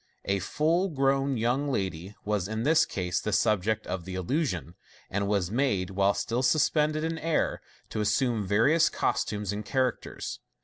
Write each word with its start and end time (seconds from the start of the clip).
A 0.25 0.39
full 0.39 0.89
grown 0.89 1.37
young 1.37 1.71
lady 1.71 2.15
was 2.25 2.47
in 2.47 2.63
this 2.63 2.87
case 2.87 3.19
the 3.21 3.31
subject 3.31 3.85
of 3.85 4.03
the 4.03 4.15
illusion, 4.15 4.73
and 5.11 5.27
was 5.27 5.51
made, 5.51 5.91
while 5.91 6.15
still 6.15 6.41
suspended 6.41 7.03
in 7.03 7.19
air, 7.19 7.61
to 7.91 8.01
assume 8.01 8.43
various 8.47 8.89
costumes 8.89 9.53
and 9.53 9.63
characters. 9.63 10.39